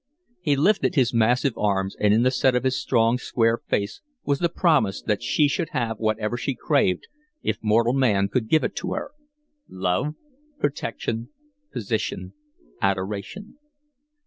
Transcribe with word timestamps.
He 0.41 0.55
lifted 0.55 0.95
his 0.95 1.13
massive 1.13 1.55
arms, 1.55 1.95
and 1.99 2.11
in 2.11 2.23
the 2.23 2.31
set 2.31 2.55
of 2.55 2.63
his 2.63 2.75
strong, 2.75 3.19
square 3.19 3.59
face 3.67 4.01
was 4.23 4.39
the 4.39 4.49
promise 4.49 4.99
that 4.99 5.21
she 5.21 5.47
should 5.47 5.69
have 5.73 5.99
whatever 5.99 6.37
she 6.37 6.55
craved 6.55 7.05
if 7.43 7.59
mortal 7.61 7.93
man 7.93 8.27
could 8.27 8.49
give 8.49 8.63
it 8.63 8.75
to 8.77 8.93
her 8.93 9.11
love, 9.69 10.15
protection, 10.57 11.29
position, 11.71 12.33
adoration. 12.81 13.59